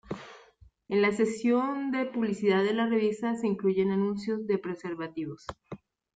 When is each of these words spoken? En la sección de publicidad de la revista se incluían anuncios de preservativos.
En 0.89 1.03
la 1.03 1.11
sección 1.11 1.91
de 1.91 2.05
publicidad 2.07 2.63
de 2.63 2.73
la 2.73 2.87
revista 2.87 3.35
se 3.35 3.45
incluían 3.45 3.91
anuncios 3.91 4.47
de 4.47 4.57
preservativos. 4.57 5.45